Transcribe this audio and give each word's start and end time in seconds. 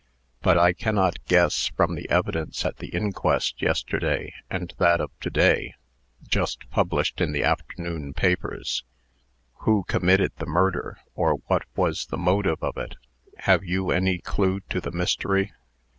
But 0.41 0.57
I 0.57 0.73
cannot 0.73 1.23
guess, 1.27 1.67
from 1.67 1.93
the 1.93 2.09
evidence 2.09 2.65
at 2.65 2.77
the 2.77 2.87
inquest 2.87 3.61
yesterday 3.61 4.33
and 4.49 4.73
that 4.79 4.99
of 4.99 5.11
to 5.19 5.29
day 5.29 5.75
just 6.25 6.67
published 6.71 7.21
in 7.21 7.33
the 7.33 7.43
afternoon 7.43 8.15
papers, 8.15 8.83
who 9.57 9.83
committed 9.87 10.31
the 10.39 10.47
murder, 10.47 10.97
or 11.13 11.33
what 11.45 11.65
was 11.75 12.07
the 12.07 12.17
motive 12.17 12.63
of 12.63 12.77
it. 12.77 12.95
Have 13.41 13.63
you 13.63 13.91
any 13.91 14.17
clue 14.17 14.61
to 14.71 14.81
the 14.81 14.89
mystery?" 14.91 15.53